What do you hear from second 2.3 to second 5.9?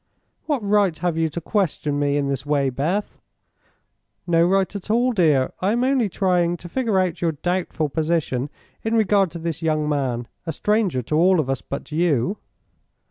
way, Beth?" "No right at all, dear. I am